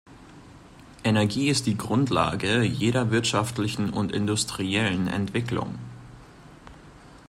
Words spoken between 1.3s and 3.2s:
ist die Grundlage jeder